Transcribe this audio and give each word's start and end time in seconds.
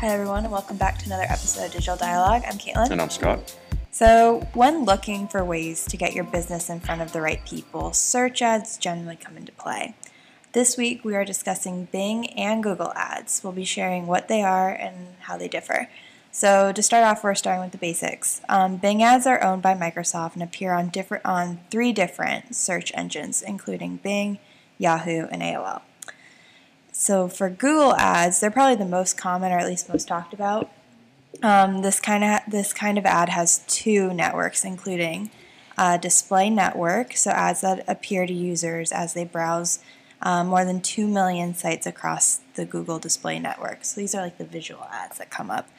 Hi, 0.00 0.06
everyone, 0.06 0.44
and 0.44 0.50
welcome 0.50 0.78
back 0.78 0.96
to 1.00 1.04
another 1.04 1.26
episode 1.28 1.66
of 1.66 1.72
Digital 1.72 1.94
Dialogue. 1.94 2.42
I'm 2.46 2.56
Caitlin. 2.56 2.88
And 2.88 3.02
I'm 3.02 3.10
Scott. 3.10 3.54
So, 3.90 4.48
when 4.54 4.86
looking 4.86 5.28
for 5.28 5.44
ways 5.44 5.84
to 5.84 5.98
get 5.98 6.14
your 6.14 6.24
business 6.24 6.70
in 6.70 6.80
front 6.80 7.02
of 7.02 7.12
the 7.12 7.20
right 7.20 7.44
people, 7.44 7.92
search 7.92 8.40
ads 8.40 8.78
generally 8.78 9.16
come 9.16 9.36
into 9.36 9.52
play. 9.52 9.94
This 10.54 10.78
week, 10.78 11.04
we 11.04 11.14
are 11.16 11.24
discussing 11.26 11.84
Bing 11.92 12.30
and 12.30 12.62
Google 12.62 12.94
Ads. 12.96 13.42
We'll 13.44 13.52
be 13.52 13.66
sharing 13.66 14.06
what 14.06 14.28
they 14.28 14.40
are 14.40 14.70
and 14.70 15.16
how 15.18 15.36
they 15.36 15.48
differ. 15.48 15.90
So, 16.32 16.72
to 16.72 16.82
start 16.82 17.04
off, 17.04 17.22
we're 17.22 17.34
starting 17.34 17.62
with 17.62 17.72
the 17.72 17.76
basics. 17.76 18.40
Um, 18.48 18.78
Bing 18.78 19.02
ads 19.02 19.26
are 19.26 19.44
owned 19.44 19.60
by 19.60 19.74
Microsoft 19.74 20.32
and 20.32 20.42
appear 20.42 20.72
on 20.72 20.88
different 20.88 21.26
on 21.26 21.60
three 21.70 21.92
different 21.92 22.56
search 22.56 22.90
engines, 22.94 23.42
including 23.42 23.98
Bing, 23.98 24.38
Yahoo, 24.78 25.26
and 25.30 25.42
AOL. 25.42 25.82
So 27.00 27.28
for 27.28 27.48
Google 27.48 27.94
Ads, 27.94 28.40
they're 28.40 28.50
probably 28.50 28.76
the 28.76 28.84
most 28.84 29.16
common, 29.16 29.52
or 29.52 29.58
at 29.58 29.66
least 29.66 29.88
most 29.88 30.06
talked 30.06 30.34
about. 30.34 30.70
Um, 31.42 31.80
this 31.80 31.98
kind 31.98 32.22
of 32.22 32.40
this 32.46 32.74
kind 32.74 32.98
of 32.98 33.06
ad 33.06 33.30
has 33.30 33.64
two 33.66 34.12
networks, 34.12 34.66
including 34.66 35.30
uh, 35.78 35.96
display 35.96 36.50
network, 36.50 37.16
so 37.16 37.30
ads 37.30 37.62
that 37.62 37.82
appear 37.88 38.26
to 38.26 38.34
users 38.34 38.92
as 38.92 39.14
they 39.14 39.24
browse 39.24 39.78
um, 40.20 40.48
more 40.48 40.66
than 40.66 40.82
two 40.82 41.08
million 41.08 41.54
sites 41.54 41.86
across 41.86 42.40
the 42.54 42.66
Google 42.66 42.98
Display 42.98 43.38
Network. 43.38 43.86
So 43.86 43.98
these 43.98 44.14
are 44.14 44.20
like 44.20 44.36
the 44.36 44.44
visual 44.44 44.84
ads 44.92 45.16
that 45.16 45.30
come 45.30 45.50
up, 45.50 45.70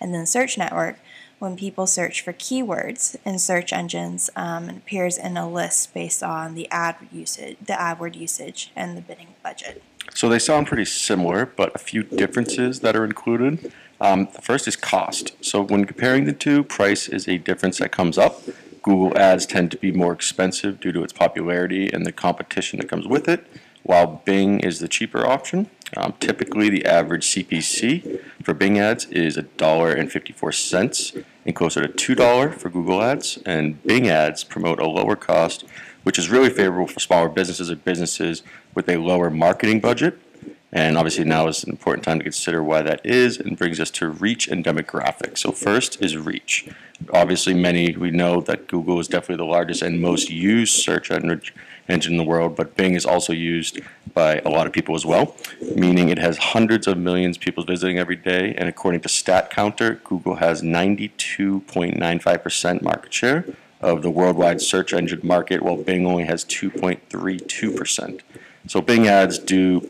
and 0.00 0.14
then 0.14 0.24
search 0.24 0.56
network 0.56 0.98
when 1.40 1.58
people 1.58 1.86
search 1.86 2.22
for 2.22 2.32
keywords 2.32 3.16
in 3.26 3.38
search 3.38 3.70
engines 3.74 4.30
um, 4.34 4.70
appears 4.70 5.18
in 5.18 5.36
a 5.36 5.46
list 5.46 5.92
based 5.92 6.22
on 6.22 6.54
the 6.54 6.66
ad 6.70 6.96
usage, 7.12 7.58
the 7.60 7.74
AdWord 7.74 8.16
usage, 8.16 8.72
and 8.74 8.96
the 8.96 9.02
bidding 9.02 9.34
budget. 9.42 9.82
So 10.14 10.28
they 10.28 10.38
sound 10.38 10.66
pretty 10.66 10.84
similar, 10.84 11.46
but 11.46 11.74
a 11.74 11.78
few 11.78 12.02
differences 12.02 12.80
that 12.80 12.96
are 12.96 13.04
included. 13.04 13.72
Um, 14.00 14.28
the 14.34 14.40
first 14.42 14.66
is 14.66 14.76
cost. 14.76 15.32
So 15.44 15.62
when 15.62 15.84
comparing 15.84 16.24
the 16.24 16.32
two, 16.32 16.64
price 16.64 17.08
is 17.08 17.28
a 17.28 17.38
difference 17.38 17.78
that 17.78 17.92
comes 17.92 18.18
up. 18.18 18.42
Google 18.82 19.16
ads 19.16 19.44
tend 19.46 19.70
to 19.72 19.76
be 19.76 19.92
more 19.92 20.12
expensive 20.12 20.80
due 20.80 20.92
to 20.92 21.02
its 21.02 21.12
popularity 21.12 21.90
and 21.92 22.06
the 22.06 22.12
competition 22.12 22.78
that 22.78 22.88
comes 22.88 23.06
with 23.06 23.28
it, 23.28 23.46
while 23.82 24.22
Bing 24.24 24.60
is 24.60 24.78
the 24.78 24.88
cheaper 24.88 25.26
option. 25.26 25.68
Um, 25.96 26.14
typically, 26.20 26.70
the 26.70 26.86
average 26.86 27.26
CPC 27.26 28.20
for 28.42 28.54
Bing 28.54 28.78
ads 28.78 29.04
is 29.06 29.36
$1.54 29.36 31.24
and 31.46 31.54
closer 31.56 31.86
to 31.86 32.16
$2 32.16 32.54
for 32.54 32.68
Google 32.68 33.02
ads, 33.02 33.38
and 33.46 33.82
Bing 33.84 34.08
ads 34.08 34.44
promote 34.44 34.78
a 34.78 34.86
lower 34.86 35.16
cost 35.16 35.64
which 36.02 36.18
is 36.18 36.30
really 36.30 36.50
favorable 36.50 36.86
for 36.86 37.00
smaller 37.00 37.28
businesses 37.28 37.70
or 37.70 37.76
businesses 37.76 38.42
with 38.74 38.88
a 38.88 38.96
lower 38.96 39.30
marketing 39.30 39.80
budget. 39.80 40.18
And 40.72 40.96
obviously, 40.96 41.24
now 41.24 41.48
is 41.48 41.64
an 41.64 41.70
important 41.70 42.04
time 42.04 42.18
to 42.18 42.24
consider 42.24 42.62
why 42.62 42.82
that 42.82 43.04
is 43.04 43.38
and 43.38 43.58
brings 43.58 43.80
us 43.80 43.90
to 43.92 44.08
reach 44.08 44.46
and 44.46 44.64
demographics. 44.64 45.38
So, 45.38 45.50
first 45.50 46.00
is 46.00 46.16
reach. 46.16 46.68
Obviously, 47.12 47.54
many 47.54 47.96
we 47.96 48.12
know 48.12 48.40
that 48.42 48.68
Google 48.68 49.00
is 49.00 49.08
definitely 49.08 49.44
the 49.44 49.50
largest 49.50 49.82
and 49.82 50.00
most 50.00 50.30
used 50.30 50.74
search 50.74 51.10
engine 51.10 52.12
in 52.12 52.18
the 52.18 52.24
world, 52.24 52.54
but 52.54 52.76
Bing 52.76 52.94
is 52.94 53.04
also 53.04 53.32
used 53.32 53.80
by 54.14 54.38
a 54.40 54.48
lot 54.48 54.68
of 54.68 54.72
people 54.72 54.94
as 54.94 55.04
well, 55.04 55.34
meaning 55.74 56.08
it 56.08 56.18
has 56.18 56.38
hundreds 56.38 56.86
of 56.86 56.96
millions 56.98 57.36
of 57.36 57.42
people 57.42 57.64
visiting 57.64 57.98
every 57.98 58.16
day. 58.16 58.54
And 58.56 58.68
according 58.68 59.00
to 59.00 59.08
StatCounter, 59.08 60.04
Google 60.04 60.36
has 60.36 60.62
92.95% 60.62 62.82
market 62.82 63.12
share 63.12 63.44
of 63.80 64.02
the 64.02 64.10
worldwide 64.10 64.60
search 64.60 64.92
engine 64.92 65.20
market, 65.24 65.62
while 65.62 65.76
Bing 65.76 66.06
only 66.06 66.24
has 66.24 66.44
2.32%. 66.44 68.20
So 68.66 68.80
Bing 68.80 69.08
ads 69.08 69.38
do 69.38 69.80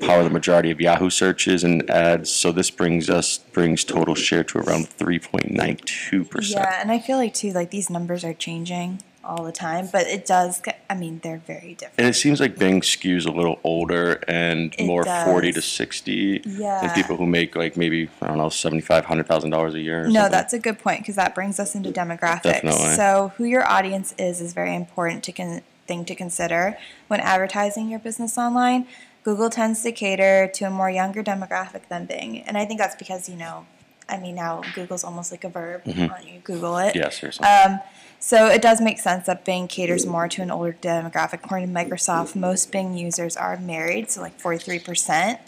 power 0.00 0.22
the 0.24 0.30
majority 0.30 0.70
of 0.70 0.80
Yahoo 0.80 1.10
searches 1.10 1.62
and 1.64 1.88
ads. 1.90 2.30
So 2.32 2.52
this 2.52 2.70
brings 2.70 3.10
us 3.10 3.38
brings 3.38 3.84
total 3.84 4.14
share 4.14 4.44
to 4.44 4.58
around 4.58 4.86
3.92%. 4.98 6.50
Yeah, 6.50 6.80
and 6.80 6.90
I 6.90 6.98
feel 6.98 7.16
like 7.16 7.34
too 7.34 7.50
like 7.52 7.70
these 7.70 7.90
numbers 7.90 8.24
are 8.24 8.34
changing 8.34 9.02
all 9.22 9.44
the 9.44 9.52
time, 9.52 9.86
but 9.92 10.06
it 10.06 10.24
does. 10.24 10.62
I 10.88 10.94
mean, 10.94 11.20
they're 11.22 11.42
very 11.46 11.74
different. 11.74 11.94
And 11.98 12.06
it 12.08 12.14
seems 12.14 12.40
like 12.40 12.56
Bing 12.58 12.80
skews 12.80 13.26
a 13.26 13.30
little 13.30 13.60
older 13.62 14.22
and 14.26 14.74
It 14.78 14.86
more 14.86 15.04
does. 15.04 15.24
forty 15.26 15.52
to 15.52 15.60
sixty 15.60 16.40
Yeah. 16.46 16.80
than 16.80 16.90
people 16.90 17.16
who 17.16 17.26
make 17.26 17.54
like 17.54 17.76
maybe 17.76 18.08
I 18.22 18.28
don't 18.28 18.38
know 18.38 18.48
seventy 18.48 18.80
five 18.80 19.04
hundred 19.04 19.26
thousand 19.26 19.50
dollars 19.50 19.74
a 19.74 19.80
year. 19.80 20.04
Or 20.04 20.08
No, 20.08 20.14
something. 20.20 20.32
that's 20.32 20.52
a 20.54 20.58
good 20.58 20.78
point 20.78 21.00
because 21.00 21.16
that 21.16 21.34
brings 21.34 21.60
us 21.60 21.74
into 21.74 21.90
demographics. 21.90 22.42
Definitely. 22.44 22.94
So, 22.96 23.32
who 23.36 23.44
your 23.44 23.68
audience 23.68 24.14
is 24.18 24.40
is 24.40 24.52
very 24.54 24.74
important 24.74 25.22
to 25.24 25.32
con- 25.32 25.60
thing 25.90 26.04
to 26.10 26.14
consider 26.14 26.62
when 27.08 27.20
advertising 27.20 27.90
your 27.90 27.98
business 28.08 28.38
online. 28.38 28.86
Google 29.24 29.50
tends 29.50 29.82
to 29.82 29.90
cater 29.92 30.48
to 30.54 30.64
a 30.64 30.70
more 30.70 30.88
younger 31.00 31.22
demographic 31.22 31.82
than 31.90 32.06
Bing, 32.06 32.30
and 32.46 32.56
I 32.56 32.64
think 32.64 32.78
that's 32.82 32.96
because 33.04 33.28
you 33.28 33.36
know, 33.44 33.66
I 34.08 34.16
mean, 34.18 34.36
now 34.36 34.62
Google's 34.74 35.04
almost 35.04 35.30
like 35.34 35.44
a 35.44 35.48
verb. 35.50 35.84
Mm-hmm. 35.84 36.26
You 36.28 36.40
Google 36.50 36.78
it, 36.78 36.96
yeah, 36.96 37.10
seriously. 37.10 37.44
Um, 37.46 37.80
so 38.18 38.46
it 38.56 38.62
does 38.62 38.80
make 38.80 38.98
sense 38.98 39.26
that 39.26 39.44
Bing 39.44 39.66
caters 39.68 40.06
more 40.06 40.28
to 40.28 40.42
an 40.42 40.50
older 40.50 40.76
demographic. 40.80 41.40
According 41.44 41.66
to 41.72 41.74
Microsoft, 41.80 42.34
most 42.36 42.70
Bing 42.72 42.94
users 42.96 43.36
are 43.36 43.56
married, 43.58 44.10
so 44.10 44.20
like 44.22 44.38
43%, 44.38 45.38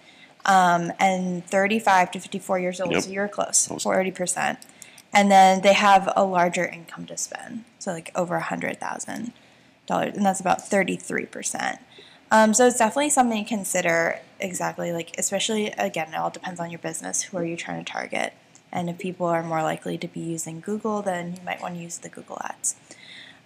um, 0.45 0.93
and 0.99 1.45
35 1.47 2.11
to 2.13 2.21
54 2.21 2.59
years 2.59 2.81
old, 2.81 2.93
Yep. 2.93 3.03
so 3.05 3.11
you're 3.11 3.29
close, 3.29 3.69
Close. 3.69 3.85
40%. 3.85 4.57
And 5.15 5.31
then 5.31 5.61
they 5.63 5.75
have 5.75 6.11
a 6.17 6.25
larger 6.25 6.65
income 6.67 7.05
to 7.07 7.17
spend, 7.17 7.65
so 7.79 7.93
like 7.93 8.11
over 8.15 8.39
$100,000, 8.41 9.33
and 9.99 10.25
that's 10.25 10.41
about 10.41 10.59
33%. 10.59 11.79
Um, 12.31 12.55
so 12.55 12.67
it's 12.67 12.79
definitely 12.79 13.11
something 13.11 13.45
to 13.45 13.49
consider 13.49 14.19
exactly, 14.41 14.93
like, 14.93 15.15
especially, 15.19 15.67
again, 15.73 16.15
it 16.15 16.17
all 16.17 16.31
depends 16.31 16.61
on 16.61 16.71
your 16.71 16.79
business. 16.79 17.23
Who 17.25 17.37
are 17.37 17.45
you 17.45 17.57
trying 17.57 17.85
to 17.85 17.93
target? 17.93 18.33
And 18.73 18.89
if 18.89 18.99
people 18.99 19.27
are 19.27 19.43
more 19.43 19.63
likely 19.63 19.99
to 19.99 20.09
be 20.09 20.21
using 20.21 20.61
Google, 20.61 21.03
then 21.03 21.35
you 21.35 21.43
might 21.45 21.61
want 21.61 21.75
to 21.75 21.81
use 21.81 21.99
the 21.99 22.09
Google 22.09 22.39
ads. 22.43 22.75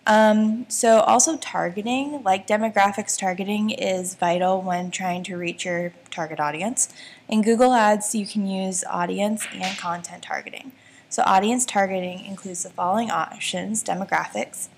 Um, 0.06 0.66
so, 0.68 1.00
also 1.00 1.36
targeting, 1.36 2.22
like 2.22 2.46
demographics 2.46 3.18
targeting, 3.18 3.70
is 3.70 4.14
vital 4.14 4.62
when 4.62 4.92
trying 4.92 5.24
to 5.24 5.36
reach 5.36 5.64
your 5.64 5.92
target 6.10 6.38
audience. 6.38 6.88
In 7.28 7.42
Google 7.42 7.74
Ads, 7.74 8.14
you 8.14 8.24
can 8.24 8.46
use 8.46 8.84
audience 8.88 9.48
and 9.52 9.76
content 9.76 10.22
targeting. 10.22 10.70
So, 11.08 11.24
audience 11.24 11.66
targeting 11.66 12.24
includes 12.24 12.62
the 12.62 12.70
following 12.70 13.10
options 13.10 13.82
demographics, 13.82 14.68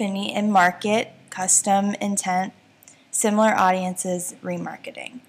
affinity 0.00 0.32
in 0.32 0.50
market, 0.50 1.12
custom 1.28 1.94
intent, 2.00 2.54
similar 3.10 3.50
audiences, 3.50 4.34
remarketing. 4.42 5.20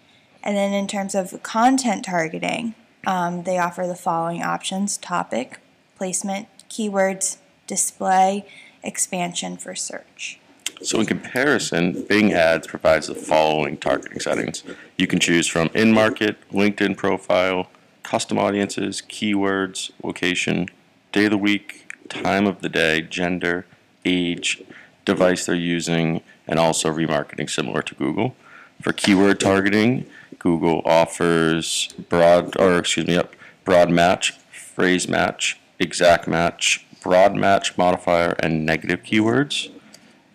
And 0.44 0.56
then 0.56 0.74
in 0.74 0.88
terms 0.88 1.14
of 1.14 1.44
content 1.44 2.06
targeting, 2.06 2.74
um, 3.06 3.44
they 3.44 3.58
offer 3.58 3.86
the 3.86 3.96
following 3.96 4.42
options 4.42 4.98
topic, 4.98 5.60
placement, 5.98 6.48
keywords, 6.70 7.38
display, 7.68 8.46
expansion 8.82 9.58
for 9.58 9.76
search. 9.76 10.40
So 10.82 11.00
in 11.02 11.06
comparison, 11.06 12.04
Bing 12.04 12.34
Ads 12.34 12.68
provides 12.68 13.08
the 13.08 13.16
following 13.16 13.78
targeting 13.78 14.20
settings. 14.20 14.64
You 14.98 15.06
can 15.06 15.20
choose 15.20 15.48
from 15.48 15.70
in-market, 15.76 16.38
LinkedIn 16.52 16.96
profile, 16.96 17.68
custom 18.04 18.40
audiences, 18.40 19.02
keywords, 19.02 19.92
location, 20.02 20.70
day 21.12 21.26
of 21.26 21.32
the 21.32 21.38
week, 21.38 21.94
time 22.10 22.48
of 22.48 22.62
the 22.62 22.70
day, 22.70 23.02
gender, 23.02 23.66
age, 24.06 24.62
device 25.06 25.46
they're 25.46 25.56
using, 25.56 26.22
and 26.48 26.60
also 26.60 26.92
remarketing 26.92 27.50
similar 27.50 27.82
to 27.82 27.96
Google. 27.96 28.36
For 28.82 28.94
keyword 28.94 29.40
targeting, 29.40 30.06
Google 30.40 30.82
offers 30.86 31.94
broad, 32.10 32.60
or 32.60 32.80
excuse 32.80 33.08
me, 33.08 33.14
yep, 33.14 33.36
broad 33.64 33.90
match, 33.90 34.32
phrase 34.52 35.08
match, 35.08 35.60
exact 35.80 36.28
match, 36.28 36.86
broad 37.02 37.36
match 37.36 37.78
modifier, 37.78 38.36
and 38.40 38.66
negative 38.66 39.04
keywords. 39.04 39.70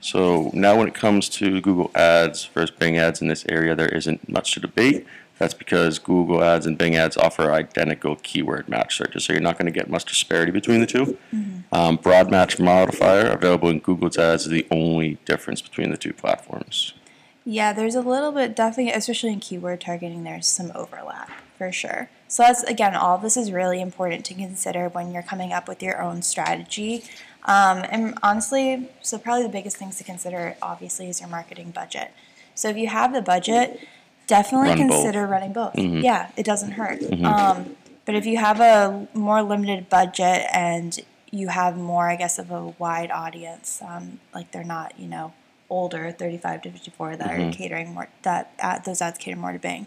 So 0.01 0.51
now 0.53 0.79
when 0.79 0.87
it 0.87 0.95
comes 0.95 1.29
to 1.31 1.61
Google 1.61 1.91
Ads 1.95 2.45
versus 2.47 2.71
Bing 2.71 2.97
Ads 2.97 3.21
in 3.21 3.29
this 3.29 3.45
area, 3.49 3.75
there 3.75 3.89
isn't 3.89 4.29
much 4.29 4.53
to 4.55 4.61
debate. 4.61 5.05
That's 5.39 5.55
because 5.55 5.99
Google 5.99 6.43
Ads 6.43 6.67
and 6.67 6.79
Bing 6.79 6.97
Ads 6.97 7.17
offer 7.17 7.53
identical 7.53 8.17
keyword 8.23 8.69
match 8.69 8.97
searches, 8.97 9.25
so 9.25 9.33
you're 9.33 9.43
not 9.43 9.59
going 9.59 9.67
to 9.67 9.73
get 9.73 9.91
much 9.91 10.07
disparity 10.07 10.51
between 10.51 10.81
the 10.81 10.87
2 10.87 11.19
Um, 11.73 11.97
broad 11.97 12.31
match 12.31 12.59
modifier 12.59 13.27
available 13.27 13.69
in 13.69 13.81
Google's 13.81 14.17
Ads 14.17 14.45
is 14.45 14.51
the 14.51 14.67
only 14.71 15.19
difference 15.25 15.61
between 15.61 15.91
the 15.91 15.97
two 15.97 16.13
platforms. 16.13 16.95
Yeah, 17.45 17.73
there's 17.73 17.95
a 17.95 18.01
little 18.01 18.33
bit, 18.33 18.57
definitely, 18.57 18.93
especially 18.93 19.33
in 19.33 19.41
keyword 19.41 19.81
targeting, 19.81 20.25
there's 20.25 20.49
some 20.49 20.73
overlap 20.75 21.31
for 21.57 21.73
sure. 21.73 22.11
So, 22.29 22.43
that's 22.43 22.63
again, 22.65 22.95
all 22.95 23.19
this 23.19 23.37
is 23.37 23.53
really 23.53 23.81
important 23.81 24.25
to 24.27 24.35
consider 24.35 24.89
when 24.89 25.13
you're 25.13 25.23
coming 25.23 25.53
up 25.53 25.69
with 25.69 25.83
your 25.83 26.03
own 26.03 26.23
strategy. 26.23 27.05
Um, 27.45 27.85
and 27.89 28.19
honestly, 28.23 28.91
so 29.01 29.19
probably 29.19 29.45
the 29.45 29.49
biggest 29.49 29.77
things 29.77 29.97
to 29.99 30.05
consider, 30.05 30.57
obviously, 30.61 31.09
is 31.09 31.21
your 31.21 31.29
marketing 31.29 31.71
budget. 31.71 32.13
So, 32.55 32.69
if 32.69 32.77
you 32.77 32.89
have 32.89 33.13
the 33.13 33.23
budget, 33.23 33.81
definitely 34.27 34.69
Run 34.71 34.89
both. 34.89 34.91
consider 35.03 35.27
running 35.27 35.53
both. 35.53 35.79
Yeah, 35.79 36.31
it 36.37 36.45
doesn't 36.45 36.73
hurt. 36.73 37.03
Um, 37.23 37.77
but 38.05 38.15
if 38.15 38.27
you 38.27 38.37
have 38.39 38.61
a 38.61 39.09
more 39.15 39.43
limited 39.43 39.89
budget 39.89 40.47
and 40.53 40.99
you 41.31 41.49
have 41.49 41.77
more, 41.77 42.09
I 42.09 42.17
guess, 42.17 42.39
of 42.39 42.51
a 42.51 42.69
wide 42.79 43.11
audience, 43.11 43.83
um, 43.83 44.21
like 44.35 44.53
they're 44.53 44.65
not, 44.65 44.99
you 44.99 45.09
know, 45.09 45.33
older, 45.69 46.13
35 46.13 46.63
to 46.63 46.71
54, 46.71 47.17
that 47.17 47.31
are 47.31 47.53
catering 47.53 47.95
more, 47.95 48.09
that 48.23 48.53
uh, 48.63 48.79
those 48.79 49.03
ads 49.03 49.19
cater 49.19 49.37
more 49.37 49.53
to 49.53 49.59
Bing. 49.59 49.87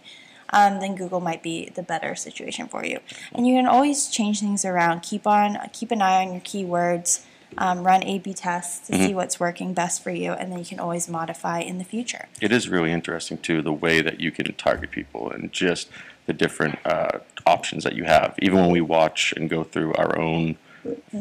um, 0.52 0.80
then 0.82 0.96
Google 0.96 1.22
might 1.22 1.42
be 1.44 1.70
the 1.70 1.84
better 1.84 2.16
situation 2.16 2.68
for 2.68 2.84
you. 2.86 3.00
And 3.34 3.48
you 3.48 3.56
can 3.56 3.68
always 3.68 4.10
change 4.10 4.42
things 4.42 4.66
around. 4.66 5.02
Keep 5.02 5.26
on 5.28 5.58
keep 5.72 5.92
an 5.92 6.02
eye 6.02 6.26
on 6.26 6.34
your 6.34 6.42
keywords. 6.42 7.24
Um, 7.58 7.84
run 7.84 8.04
A/B 8.04 8.34
tests 8.34 8.88
to 8.88 8.96
see 8.96 9.14
what's 9.14 9.40
working 9.40 9.74
best 9.74 10.04
for 10.04 10.12
you, 10.12 10.34
and 10.34 10.52
then 10.52 10.60
you 10.60 10.66
can 10.66 10.80
always 10.80 11.10
modify 11.10 11.60
in 11.60 11.78
the 11.78 11.84
future. 11.84 12.28
It 12.40 12.52
is 12.52 12.70
really 12.70 12.92
interesting 12.92 13.38
too 13.40 13.62
the 13.62 13.74
way 13.74 14.02
that 14.02 14.20
you 14.20 14.32
can 14.32 14.54
target 14.54 14.92
people 14.92 15.32
and 15.32 15.52
just 15.52 15.90
the 16.28 16.34
different 16.34 16.78
uh, 16.86 17.20
options 17.48 17.84
that 17.84 17.96
you 17.96 18.04
have. 18.04 18.36
Even 18.40 18.60
when 18.60 18.72
we 18.72 18.82
watch 18.82 19.34
and 19.36 19.50
go 19.50 19.64
through 19.64 19.94
our 19.96 20.18
own 20.18 20.58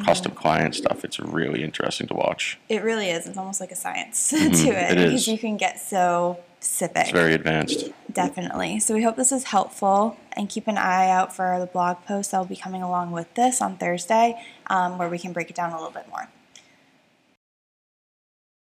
custom 0.04 0.32
client 0.32 0.74
stuff, 0.74 1.04
it's 1.04 1.18
really 1.18 1.62
interesting 1.62 2.06
to 2.08 2.14
watch. 2.14 2.58
It 2.68 2.82
really 2.82 3.10
is. 3.10 3.26
It's 3.26 3.38
almost 3.38 3.60
like 3.60 3.72
a 3.72 3.76
science 3.76 4.28
to 4.30 4.36
it, 4.36 4.52
it 4.52 4.96
because 4.96 5.12
is. 5.22 5.28
you 5.28 5.38
can 5.38 5.56
get 5.56 5.80
so 5.80 6.38
specific. 6.60 7.02
It's 7.02 7.10
very 7.10 7.34
advanced. 7.34 7.90
Definitely. 8.12 8.80
So 8.80 8.94
we 8.94 9.02
hope 9.02 9.16
this 9.16 9.32
is 9.32 9.44
helpful 9.44 10.16
and 10.32 10.48
keep 10.48 10.66
an 10.66 10.78
eye 10.78 11.08
out 11.08 11.34
for 11.34 11.58
the 11.58 11.66
blog 11.66 12.04
post 12.04 12.32
that 12.32 12.38
will 12.38 12.46
be 12.46 12.56
coming 12.56 12.82
along 12.82 13.12
with 13.12 13.32
this 13.34 13.60
on 13.60 13.76
Thursday 13.76 14.40
um, 14.68 14.98
where 14.98 15.08
we 15.08 15.18
can 15.18 15.32
break 15.32 15.50
it 15.50 15.56
down 15.56 15.70
a 15.72 15.76
little 15.76 15.92
bit 15.92 16.08
more. 16.08 16.28